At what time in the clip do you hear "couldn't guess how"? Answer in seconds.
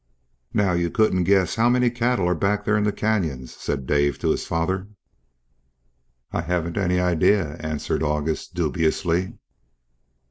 0.89-1.69